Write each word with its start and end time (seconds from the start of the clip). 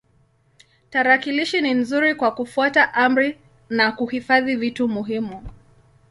Tarakilishi 0.89 1.61
ni 1.61 1.73
nzuri 1.73 2.15
kwa 2.15 2.31
kufuata 2.31 2.93
amri 2.93 3.37
na 3.69 3.91
kuhifadhi 3.91 4.55
vitu 4.55 4.87
muhimu. 4.87 5.43